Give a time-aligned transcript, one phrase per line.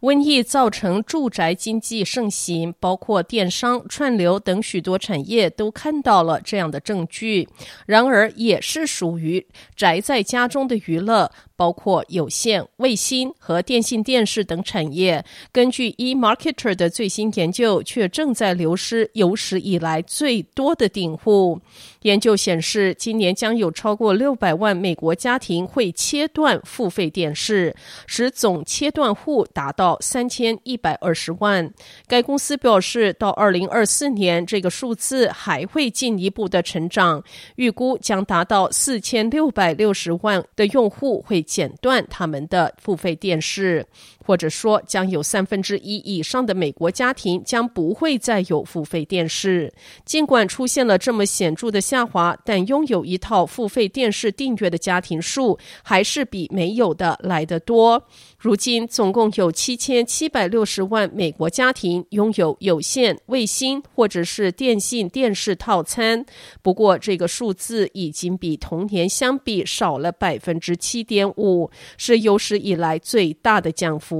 [0.00, 7.48] 瘟疫造成住宅经济盛行，包括电商、串流等许多产业都看到了这样的证据。
[7.86, 9.46] 然而，也是属于
[9.76, 11.30] 宅在家中的娱乐。
[11.60, 21.60] 包括有线、卫星和电信电视等产业，根据 eMarketer 的最新研究，却正在流失有史以来最多的订户。
[22.00, 31.70] 研究显示，今年将有超过六百万美国家庭会切断付费电视，使总切断户达到三千一百二十万。
[32.06, 37.22] 该公司表示，到二零二四年，这个数字还会进一步的成长，
[37.56, 41.44] 预估将达到四千六百六十万的用户会。
[41.50, 43.84] 剪断他们的付费电视，
[44.30, 49.72] 或者说将有三分之一以上的美国家庭将不会再有付费电视。
[50.04, 58.00] 尽管出现了这么显著的下滑，但拥有一套付费电视订阅的家庭数还是比没有的来得多。
[58.38, 66.24] 如今，总共有七千七百六十万美国家庭拥有有线、卫星或者是电信电视套餐。
[66.62, 74.19] 不过，这个数字已经比同年相比少了百分之七点五，是有史以来最大的降幅。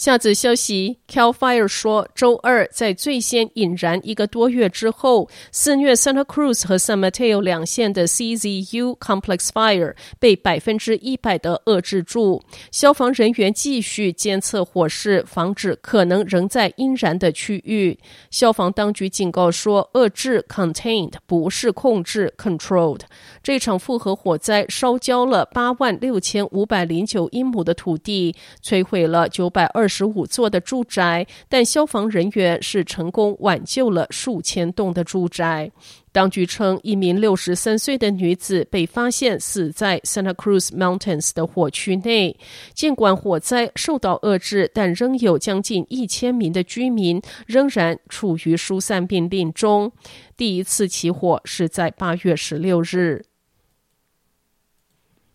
[0.00, 12.42] 下则消息，Cal Fire 说，周二在最先引燃一个多月之后，肆虐 Santa Cruz 和 San Mateo 两县的 CZU Complex Fire 被百分之一百的遏制住。
[12.72, 17.98] 消防人员继续监测火势，防止可能仍在阴燃的区域。
[18.30, 23.02] 消防当局警告说，遏制 （contained） 不是控制 （controlled）。
[23.42, 28.34] 这场复合火灾烧焦了八万六千五百零九英亩的土地，
[28.64, 35.70] 摧毁了九百二十五座的住宅，但消防人员是成功挽救了数千栋的住宅。
[36.12, 42.36] 当局称，一名六十三岁的女子被发现死在 Santa Cruz Mountains 的火区内。
[42.74, 49.92] 尽管火灾受到遏制，但仍有将近一千名的居民仍然处于疏散命令中。
[50.36, 53.24] 第一次起火是在八月十六日。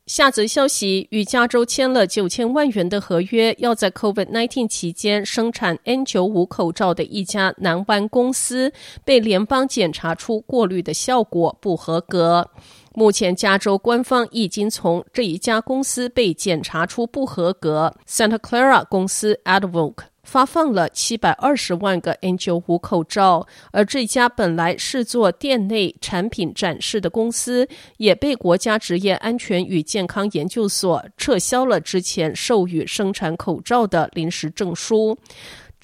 [0.08, 8.72] 下则消息，与加州签了九千万元的合约，要在 COVID-19 期间生产 N95 口罩的一家南湾公司，
[9.04, 12.48] 被联邦检查出过滤的效果不合格。
[12.94, 19.96] 目前，加州官方已经从这一家公司被检查出不合格，Santa Clara 公司 Advoc。
[20.26, 35.18] 发放了七百二十万个 N95 口罩，而这家本来是做店内产品展示的公司，也被国家职业安全与健康研究所撤销了之前授予生产口罩的临时证书。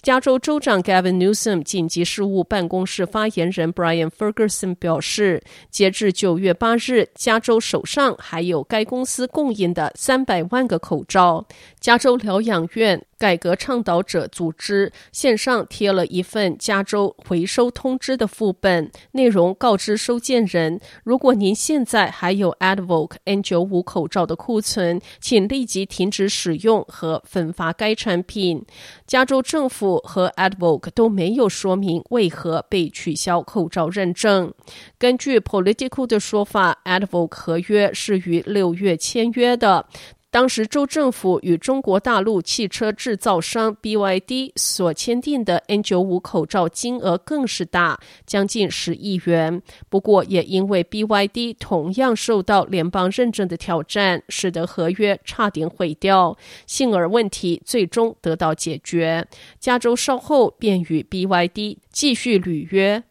[0.01, 11.45] 加州州长 Gavin Newsom 紧急事务办公室发言人 Brian Ferguson 表示，截至九月八日，加州手上还有该公司供应的三百万个口罩。
[11.79, 28.65] 加州疗养院改革倡导者组织线上贴了一份加州回收通知的副本，内容告知收件人：如果您现在还有 Advoc N95 口罩的库存，请立即停止使用和分发该产品。
[29.05, 34.51] 加州政府和 Advoc 都没有说明为何被取消口罩认证。
[34.97, 39.85] 根据 Politico 的说法，Advoc 合约是于六月签约的。
[40.31, 49.61] 当时州政府与中国大陆汽车制造商 BYD 所签订的 N95 口罩金额更是大，将近十亿元。
[49.89, 56.37] 不过，也因为 BYD 同样受到联邦认证的挑战，使得合约差点毁掉。
[56.65, 59.27] 幸而问题最终得到解决，
[59.59, 63.03] 加州稍后便与 BYD 继续履约。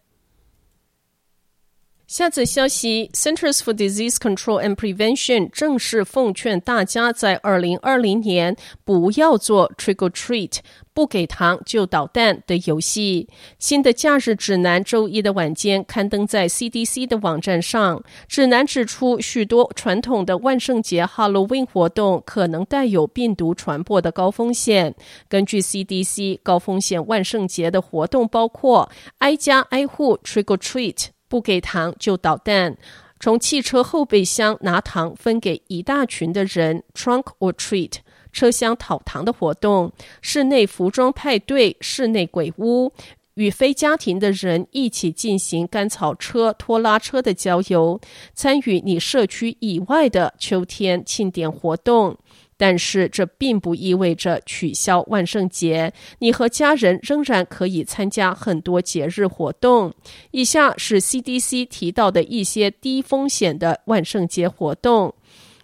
[2.11, 10.59] 下则消息，Centers for Disease Control and Prevention 正式奉劝大家在二零二零年不要做 Trick or Treat，
[10.93, 13.29] 不给糖就捣蛋的游戏。
[13.61, 24.97] 新的假日指南周一的晚间刊登在 CDC 的网站上，指南指出许多传统的万圣节 Halloween 活动可能带有病毒传播的高风险。
[25.29, 31.11] 根据 CDC，高风险万圣节的活动包括挨家挨户 Trick or Treat。
[31.31, 32.77] 不给糖就捣蛋，
[33.21, 37.99] 从汽车后备箱拿糖分给一大群的人，trunk or treat，
[38.33, 42.93] 车厢讨糖的活动、室内服装派对、室内鬼屋。
[43.35, 47.99] 与非家庭的人一起进行甘草车、拖拉车的郊游，
[48.35, 52.19] 参与你社区以外的秋天庆典活动。
[52.61, 59.91] 但是这并不意味着取消万圣节，你和家人仍然可以参加很多节日活动。
[60.31, 65.15] 以下是 CDC 提到的一些低风险的万圣节活动。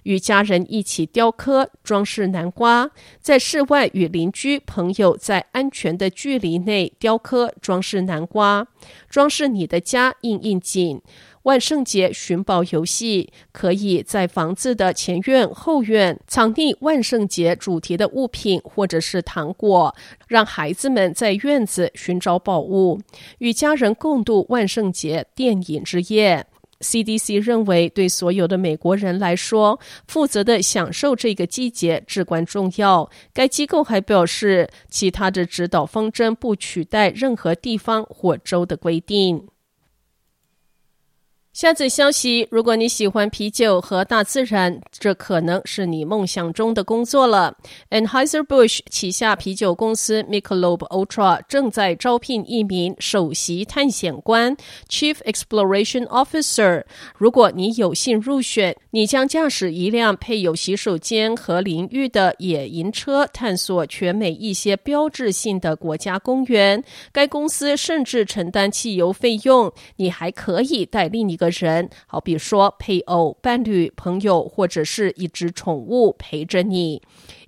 [0.07, 2.89] 与家人一起雕刻、装饰南瓜，
[3.21, 8.69] 在室外与邻居朋友在安全的距离内雕刻、装饰南瓜，
[9.11, 11.03] 装饰你的家应应景。
[11.43, 19.95] 万圣节寻宝游戏，可以在房子的前院、后院藏匿万圣节主题的物品或者是糖果，
[20.27, 23.01] 让孩子们在院子寻找宝物，
[23.39, 26.47] 与家人共度万圣节电影之夜。
[26.81, 33.11] CDC 认为，对所有的美国人来说，负责的享受这个季节至关重要。
[33.33, 39.49] 该机构还表示，其他的指导方针不取代任何地方或州的规定。
[41.57, 47.57] 下则消息：如果你喜欢啤酒和大自然，这可能是你梦想中的工作了。
[47.89, 54.55] Anheuser-Busch 旗下啤酒公司 Michelob Ultra 正在招聘一名首席探险官
[54.91, 56.85] （Chief Exploration Officer）。
[57.17, 66.85] 如果你有幸入选，你将驾驶一辆配有洗手间和淋浴的野营车，探索全美一些标志性的国家公园。
[67.13, 69.73] 该公司甚至承担汽油费用。
[69.97, 77.03] 你还可以带另一个人，好比说配偶、伴侣、朋友，或者是一只宠物陪着你。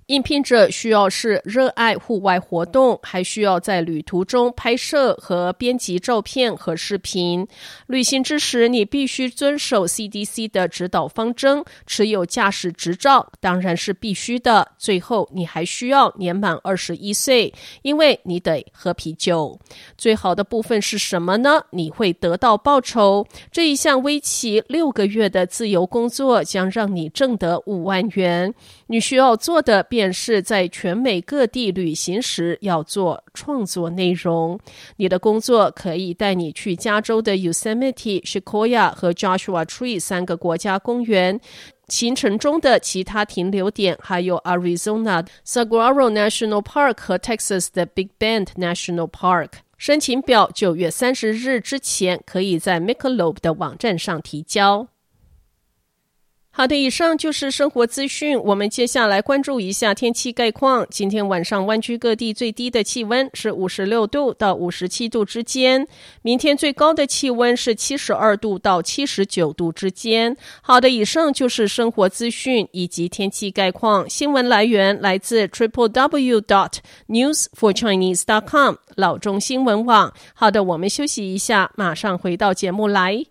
[0.09, 7.47] 应聘者需要是热爱户外活动，还需要在旅途中拍摄和编辑照片和视频。
[7.85, 14.71] 旅行之时，你必须遵守 CDC 的指导方针，持有驾驶执照当然是必须的。
[14.79, 17.53] 最后，你还需要年满二十一岁，
[17.83, 19.59] 因为你得喝啤酒。
[19.95, 21.61] 最好的部分是什么呢？
[21.69, 23.27] 你会得到报酬。
[23.51, 28.55] 这一项为期六个月的自由工作将让你挣得五万元。
[28.91, 34.59] 你需要做的便是在全美各地旅行时要做创作内容。
[34.97, 41.39] 你的工作可以带你去加州的 Yosemite、Sequoia 和 Joshua Tree 三个国家公园。
[41.87, 49.49] 行程中的其他停留点还有 Arizona Saguaro National Park 和 Texas 的 Big Bend National Park。
[49.77, 54.87] 申请表九月三十日之前可以在 Michelob 的网站上提交。
[56.51, 58.37] 好的，以上就是生活资讯。
[58.37, 60.85] 我们接下来关注一下天气概况。
[60.89, 65.87] 今天晚上湾区各地最低的气温是五十六度到五十七度之间，
[66.21, 70.35] 明天最高的气温是七十二度到七十九度之间。
[70.61, 74.09] 好的，以上就是生活资讯以及天气概况。
[74.09, 76.73] 新闻来源来自 triple w dot
[77.07, 80.11] news for chinese dot com 老中新闻网。
[80.33, 83.23] 好的，我们休息一下，马上回到节目来。